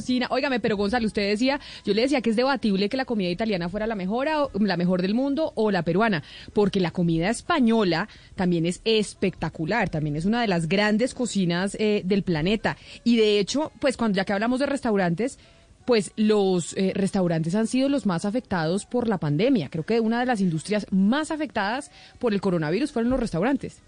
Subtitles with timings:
[0.00, 0.28] Cocina.
[0.30, 3.68] Óigame, pero Gonzalo, usted decía, yo le decía que es debatible que la comida italiana
[3.68, 6.22] fuera la mejor, o- la mejor del mundo o la peruana,
[6.54, 12.00] porque la comida española también es espectacular, también es una de las grandes cocinas eh,
[12.04, 12.78] del planeta.
[13.04, 15.38] Y de hecho, pues cuando ya que hablamos de restaurantes,
[15.84, 19.68] pues los eh, restaurantes han sido los más afectados por la pandemia.
[19.70, 23.80] Creo que una de las industrias más afectadas por el coronavirus fueron los restaurantes.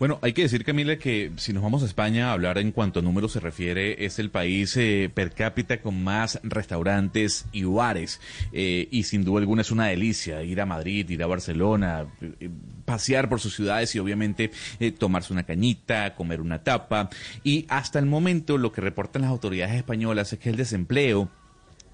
[0.00, 3.00] Bueno, hay que decir, Camila, que si nos vamos a España a hablar en cuanto
[3.00, 8.18] a números se refiere, es el país eh, per cápita con más restaurantes y bares.
[8.50, 12.48] Eh, y sin duda alguna es una delicia ir a Madrid, ir a Barcelona, eh,
[12.86, 17.10] pasear por sus ciudades y obviamente eh, tomarse una cañita, comer una tapa.
[17.44, 21.28] Y hasta el momento lo que reportan las autoridades españolas es que el desempleo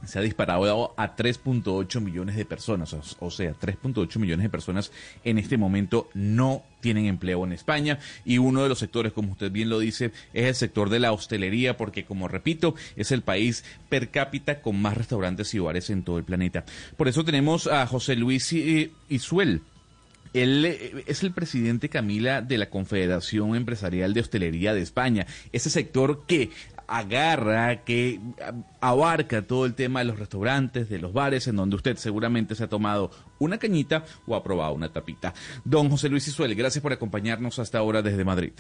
[0.07, 4.93] se ha disparado a 3.8 millones de personas, o, sea, 3.8 millones de personas
[5.25, 9.51] en este momento no tienen empleo en España y uno de los sectores, como usted
[9.51, 13.65] bien lo dice, es el sector de la hostelería porque, como repito, es el país
[13.89, 16.65] per cápita con más restaurantes y bares en todo el planeta.
[16.97, 19.63] Por eso tenemos a José Luis eh, Isuel.
[20.33, 25.70] Él eh, es el presidente Camila de la Confederación Empresarial de Hostelería de España, ese
[25.70, 26.51] sector que
[26.89, 28.20] agarra, que
[28.81, 32.65] abarca todo el tema de los restaurantes, de los bares, en donde usted seguramente se
[32.65, 35.34] ha tomado una cañita o ha probado una tapita.
[35.64, 38.53] Don José Luis Isuel, gracias por acompañarnos hasta ahora desde Madrid.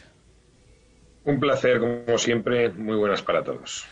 [1.24, 2.70] Un placer, como siempre.
[2.70, 3.84] Muy buenas para todos.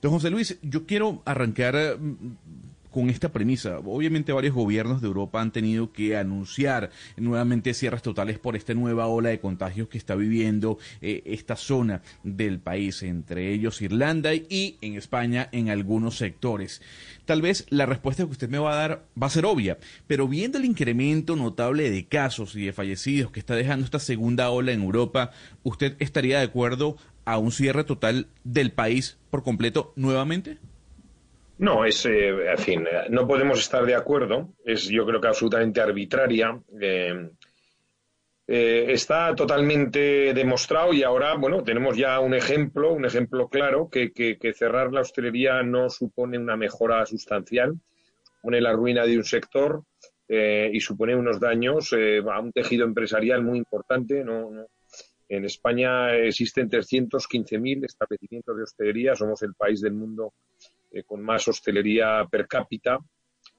[0.00, 1.96] Don José Luis, yo quiero arrancar eh,
[2.92, 3.78] con esta premisa.
[3.78, 9.06] Obviamente varios gobiernos de Europa han tenido que anunciar nuevamente cierres totales por esta nueva
[9.06, 14.76] ola de contagios que está viviendo eh, esta zona del país, entre ellos Irlanda y
[14.80, 16.82] en España en algunos sectores.
[17.24, 20.28] Tal vez la respuesta que usted me va a dar va a ser obvia, pero
[20.28, 24.72] viendo el incremento notable de casos y de fallecidos que está dejando esta segunda ola
[24.72, 25.30] en Europa,
[25.62, 30.58] ¿usted estaría de acuerdo a un cierre total del país por completo nuevamente?
[31.66, 34.54] No, es, eh, en fin, eh, no podemos estar de acuerdo.
[34.64, 36.60] Es, yo creo que absolutamente arbitraria.
[36.80, 37.30] Eh,
[38.48, 44.12] eh, está totalmente demostrado y ahora, bueno, tenemos ya un ejemplo, un ejemplo claro, que,
[44.12, 47.74] que- que cerrar la hostelería no supone una mejora sustancial,
[48.36, 49.84] supone la ruina de un sector
[50.28, 54.24] y supone unos daños a un tejido empresarial muy importante.
[54.24, 54.66] No, no-
[55.28, 60.32] En España existen 315.000 establecimientos de hostelería, somos el país del mundo
[60.92, 62.98] eh, con más hostelería per cápita.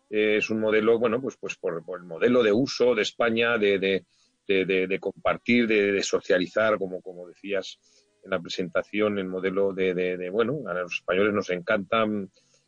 [0.10, 3.58] Eh, es un modelo, bueno, pues, pues por, por el modelo de uso de España,
[3.58, 4.06] de, de-
[4.48, 7.80] de- de- compartir, de, socializar, como, como decías
[8.24, 12.06] en la presentación, el modelo de, de- de, bueno, a los españoles nos encanta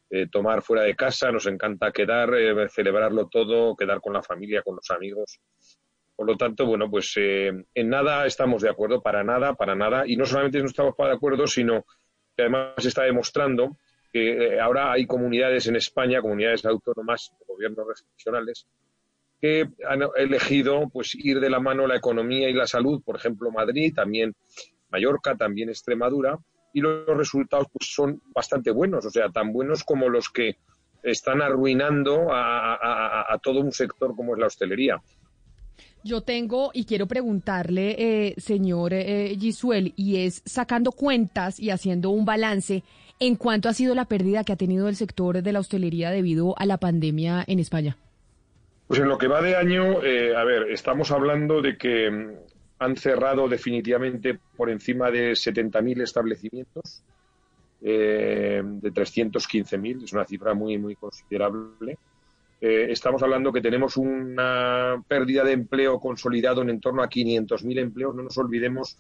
[0.09, 4.61] eh, tomar fuera de casa, nos encanta quedar, eh, celebrarlo todo, quedar con la familia,
[4.61, 5.39] con los amigos.
[6.15, 10.03] Por lo tanto, bueno, pues eh, en nada estamos de acuerdo, para nada, para nada.
[10.07, 11.85] Y no solamente no estamos de acuerdo, sino
[12.35, 13.77] que además se está demostrando
[14.15, 18.65] que eh, ahora hay comunidades en España, comunidades autónomas, gobiernos regionales,
[19.41, 23.51] que han elegido pues ir de la mano la economía y la salud, por ejemplo
[23.51, 24.33] Madrid, también
[24.89, 26.39] Mallorca, también Extremadura,
[26.71, 30.59] y los resultados pues son bastante buenos, o sea, tan buenos como los que
[31.03, 35.01] están arruinando a, todo un sector como es la hostelería.
[36.05, 42.11] Yo tengo y quiero preguntarle, eh, señor eh, Gisuel, y es sacando cuentas y haciendo
[42.11, 42.83] un balance
[43.19, 46.53] en cuánto ha sido la pérdida que ha tenido el sector de la hostelería debido
[46.59, 47.97] a la pandemia en España.
[48.85, 52.27] Pues en lo que va de año, eh, a ver, estamos hablando de que mm,
[52.77, 57.01] han cerrado definitivamente por encima de 70.000 establecimientos,
[57.81, 61.97] eh, de 315.000, es una cifra muy, muy considerable.
[62.62, 68.16] Eh, estamos hablando que tenemos una pérdida de empleo consolidado en, torno a 500.000 empleos.
[68.16, 68.98] No nos olvidemos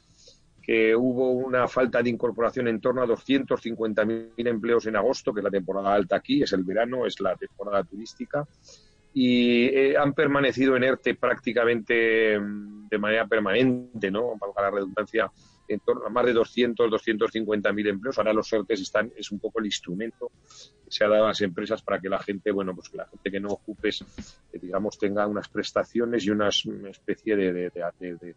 [0.61, 5.43] que hubo una falta de incorporación en torno a 250.000 empleos en agosto, que es
[5.43, 8.47] la temporada alta aquí, es el verano, es la temporada turística
[9.17, 14.33] y eh, han permanecido en ERTE prácticamente mm, de manera permanente, ¿no?
[14.37, 15.31] Para la redundancia,
[15.67, 18.17] en torno a más de 200, 250 mil empleos.
[18.17, 20.31] Ahora los ERTES están, es un poco el instrumento
[20.83, 23.07] que se ha dado a las empresas para que la gente, bueno, pues que la
[23.07, 24.01] gente que no ocupes,
[24.53, 28.33] eh, digamos, tenga unas prestaciones y una especie de, de,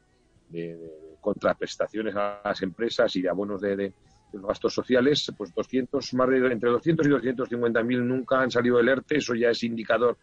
[0.50, 0.78] de,
[1.20, 3.92] contraprestaciones a las empresas y de abonos de, de,
[4.32, 8.76] los gastos sociales, pues 200, más de, entre 200 y 250 mil nunca han salido
[8.76, 10.18] del ERTE, eso ya es indicador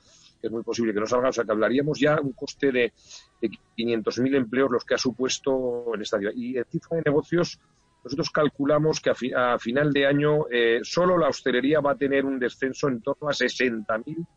[0.47, 2.93] es muy posible que no salga, o sea que hablaríamos ya un coste de,
[3.41, 6.33] de 500.000 empleos los que ha supuesto en esta ciudad.
[6.35, 7.59] Y en cifra de negocios,
[8.05, 12.37] nosotros calculamos que a, final de año eh, solo la hostelería va a tener un
[12.37, 14.27] descenso en torno a 60.000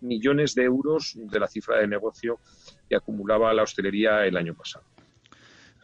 [0.00, 2.38] millones de euros de la cifra de negocio
[2.88, 4.86] que acumulaba la hostelería el año pasado.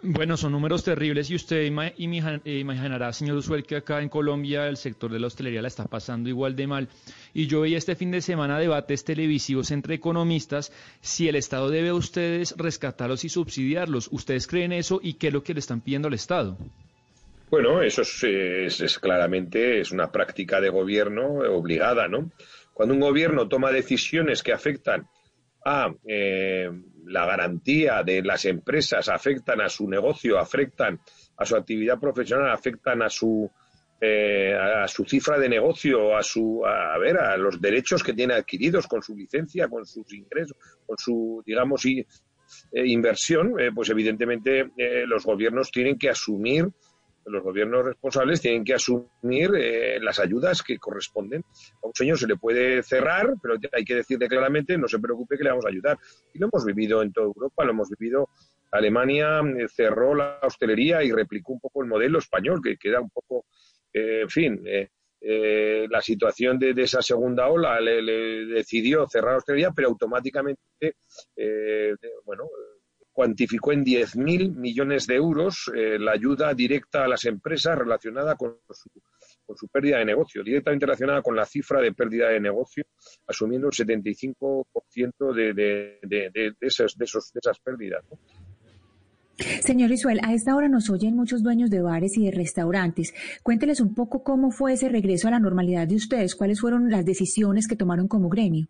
[0.03, 5.11] Bueno, son números terribles y usted imaginará, señor Usuel, que acá en Colombia el sector
[5.11, 6.89] de la hostelería la está pasando igual de mal.
[7.33, 10.71] Y yo veía este fin de semana debates televisivos entre economistas
[11.01, 14.09] si el Estado debe a ustedes rescatarlos y subsidiarlos.
[14.13, 16.59] ¿Ustedes creen eso y qué es lo que le están pidiendo al Estado?
[17.51, 22.31] Bueno, eso es, claramente es una práctica de gobierno obligada, ¿no?
[22.75, 25.09] Cuando un gobierno toma decisiones que afectan
[25.65, 26.71] a eh,
[27.07, 31.01] la garantía de las empresas, afectan a su negocio, afectan
[31.37, 33.51] a su actividad profesional, afectan a su
[33.99, 38.35] eh, a su cifra de negocio, a su a, ver a los derechos que tiene
[38.35, 42.05] adquiridos con su licencia, con sus ingresos, con su digamos eh,
[42.73, 44.71] inversión, pues evidentemente
[45.07, 46.69] los gobiernos tienen que asumir
[47.27, 51.45] los gobiernos responsables tienen que asumir eh, las ayudas que corresponden.
[51.83, 55.37] A un señor se le puede cerrar, pero hay que decirle claramente, no se preocupe
[55.37, 55.99] que le vamos a ayudar.
[56.33, 58.29] Y lo hemos vivido en toda Europa, lo hemos vivido.
[58.71, 63.11] Alemania eh, cerró la hostelería y replicó un poco el modelo español, que queda un
[63.11, 63.47] poco,
[63.93, 64.63] eh, en fin,
[65.21, 70.59] la situación de, esa segunda ola le, decidió cerrar la hostelería, pero automáticamente,
[72.25, 72.45] bueno,
[73.17, 78.59] cuantificó en 10.000 millones de euros eh, la ayuda directa a las empresas relacionada con
[78.71, 82.85] su, pérdida de negocio, directamente relacionada con la cifra de pérdida de negocio,
[83.27, 88.05] asumiendo el 75% de, de, de esas pérdidas.
[89.63, 93.15] Señor Isuel, a esta hora nos oyen muchos dueños de bares y de restaurantes.
[93.43, 97.07] Cuénteles un poco cómo fue ese regreso a la normalidad de ustedes, cuáles fueron las
[97.07, 98.69] decisiones que tomaron como gremio.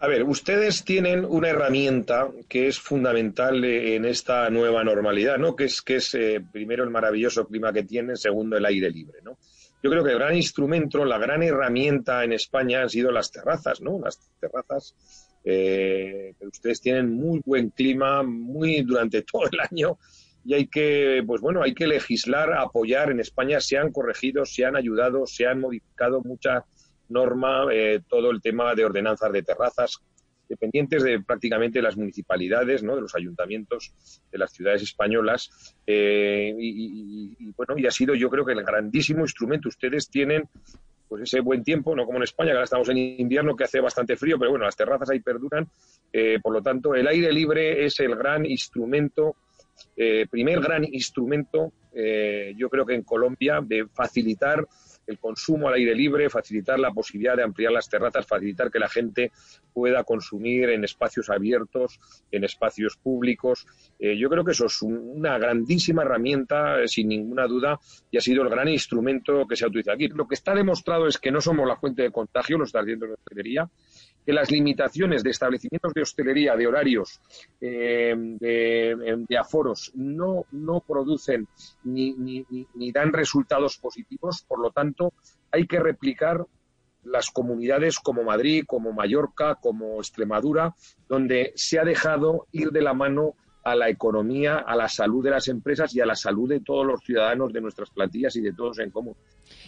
[0.00, 5.56] A ver, ustedes tienen una herramienta que es fundamental en esta nueva normalidad, ¿no?
[5.56, 9.18] Que es, que es eh, primero el maravilloso clima que tienen, segundo el aire libre,
[9.24, 9.38] ¿no?
[9.82, 13.80] Yo creo que el gran instrumento, la gran herramienta en España han sido las terrazas,
[13.80, 13.98] ¿no?
[13.98, 14.94] Las terrazas.
[15.44, 19.98] Eh, ustedes tienen muy buen clima, muy durante todo el año
[20.44, 23.10] y hay que, pues bueno, hay que legislar, apoyar.
[23.10, 26.62] En España se han corregido, se han ayudado, se han modificado muchas
[27.08, 30.00] norma eh, todo el tema de ordenanzas de terrazas,
[30.48, 32.94] dependientes de prácticamente las municipalidades, ¿no?
[32.94, 33.92] de los ayuntamientos
[34.30, 35.76] de las ciudades españolas.
[35.86, 39.68] Eh, y, bueno, y ha sido yo creo que el grandísimo instrumento.
[39.68, 40.48] Ustedes tienen
[41.06, 43.80] pues ese buen tiempo, no como en España, que ahora estamos en invierno, que hace
[43.80, 45.66] bastante frío, pero bueno, las terrazas ahí perduran.
[46.12, 49.36] Eh, por lo tanto, el aire libre es el gran instrumento,
[50.30, 51.72] primer gran instrumento,
[52.56, 54.66] yo creo que en Colombia, de facilitar
[55.08, 58.88] el consumo al aire libre, facilitar la posibilidad de ampliar las terrazas, facilitar que la
[58.88, 59.32] gente
[59.72, 61.98] pueda consumir en espacios abiertos,
[62.30, 63.66] en espacios públicos.
[63.98, 68.20] Eh, yo creo que eso es una grandísima herramienta, eh, sin ninguna duda, y ha
[68.20, 70.08] sido el gran instrumento que se ha utilizado aquí.
[70.08, 73.06] Lo que está demostrado es que no somos la fuente de contagio, lo está haciendo
[73.06, 73.68] la hostelería,
[74.28, 77.18] que las limitaciones de establecimientos de hostelería, de horarios,
[77.62, 81.48] eh, de, aforos, no, no producen
[81.84, 82.44] ni,
[82.92, 84.44] dan resultados positivos.
[84.46, 85.14] Por lo tanto,
[85.50, 86.44] hay que replicar
[87.04, 90.74] las comunidades como Madrid, como Mallorca, como Extremadura,
[91.08, 93.32] donde se ha dejado ir de la mano
[93.70, 96.86] a la economía, a la salud de las empresas y a la salud de todos
[96.86, 99.14] los ciudadanos de nuestras plantillas y de todos en común.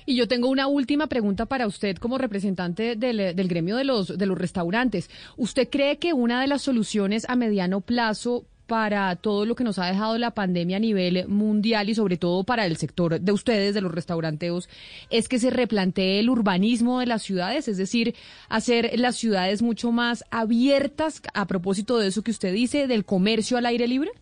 [0.07, 4.26] Y yo tengo una última pregunta para usted como representante del, gremio de los, de
[4.26, 5.11] los restaurantes.
[5.37, 9.81] ¿Usted cree que una de las soluciones a mediano plazo para todo lo que nos
[9.81, 13.75] ha dejado la pandemia a nivel mundial y sobre todo para el sector de ustedes,
[13.75, 14.69] de los restauranteos,
[15.11, 18.15] es que se replantee el urbanismo de las ciudades, es decir,
[18.49, 23.59] hacer las ciudades mucho más abiertas a propósito de eso que usted dice, del comercio
[23.59, 24.12] al aire libre?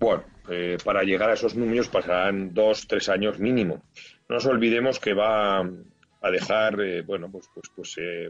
[0.00, 3.84] Bueno, eh, para llegar a esos números pasarán dos, tres años mínimo.
[4.28, 8.28] No nos olvidemos que va a dejar, eh, bueno, pues, pues, pues eh,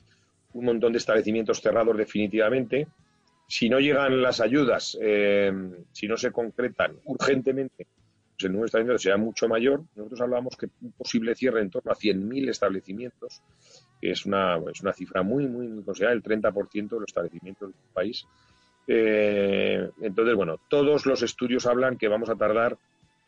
[0.54, 2.88] un montón de establecimientos cerrados definitivamente
[3.50, 5.52] si no llegan las ayudas, eh,
[5.90, 9.82] si no se concretan urgentemente, pues el número de establecimientos será mucho mayor.
[9.96, 13.42] Nosotros hablábamos que un posible cierre en torno a 100.000 establecimientos,
[14.00, 17.72] que es una, es una cifra muy, muy, muy considerable, el 30% de los establecimientos
[17.72, 18.24] del país.
[18.86, 22.78] Eh, entonces, bueno, todos los estudios hablan que vamos a tardar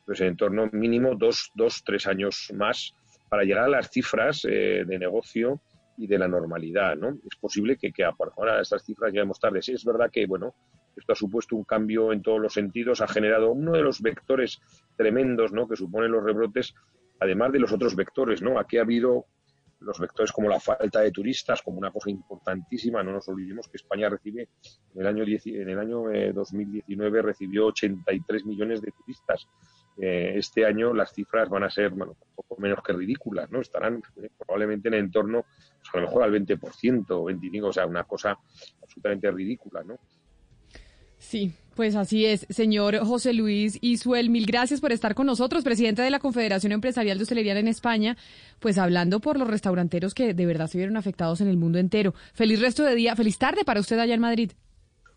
[0.07, 2.95] pues, en torno mínimo dos, dos, tres años más
[3.29, 5.61] para llegar a las cifras eh, de negocio
[5.97, 7.11] y de la normalidad, ¿no?
[7.11, 9.63] Es posible que, que ahora estas cifras lleguemos tarde.
[9.63, 10.55] Sí, es verdad que, bueno,
[10.97, 14.61] Esto ha supuesto un cambio en todos los sentidos, ha generado uno de los vectores
[14.97, 15.67] tremendos ¿no?
[15.67, 16.75] que suponen los rebrotes,
[17.19, 18.43] además de los otros vectores.
[18.43, 18.59] ¿no?
[18.59, 19.27] Aquí ha habido
[19.81, 23.03] los vectores como la falta de turistas, como una cosa importantísima.
[23.03, 24.49] No nos olvidemos que España recibe,
[24.95, 26.03] en el año, en el año
[26.35, 29.47] 2019 eh, recibió 83 millones de turistas.
[29.99, 33.61] Eh, este año las cifras van a ser bueno, un poco menos que ridículas, ¿no?
[33.61, 35.45] Estarán eh, probablemente en el entorno,
[35.79, 36.59] pues, a lo mejor al 20%,
[37.07, 38.39] 25%, o sea, una cosa
[38.83, 39.99] absolutamente ridícula, ¿no?
[41.19, 42.47] Sí, pues así es.
[42.51, 47.17] Señor José Luis Isuel, mil gracias por estar con nosotros, presidente de la Confederación Empresarial
[47.17, 48.17] de Hostelería en España,
[48.59, 52.13] pues hablando por los restauranteros que de verdad se vieron afectados en el mundo entero.
[52.35, 54.53] Feliz resto de día, feliz tarde para usted allá en Madrid.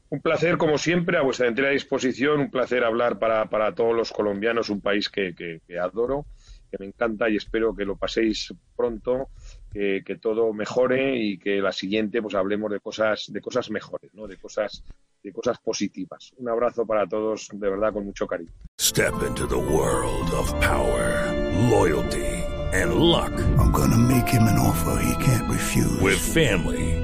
[0.10, 4.12] Un placer, como siempre, a vuestra entera disposición, un placer hablar para, para todos los
[4.12, 6.26] colombianos, un país que, que, que adoro,
[6.70, 9.30] que me encanta y espero que lo paséis pronto
[9.76, 14.28] que, todo mejore y que la siguiente pues hablemos de cosas de cosas mejores, ¿no?
[14.28, 14.84] De cosas
[15.22, 16.32] de cosas positivas.
[16.38, 18.52] Un abrazo para todos, de verdad con mucho cariño.
[18.80, 21.34] Step into the world of power,
[21.70, 22.26] loyalty
[22.74, 23.34] and luck.
[23.58, 26.00] I'm gonna make him an offer he can't refuse.
[26.02, 27.04] With family,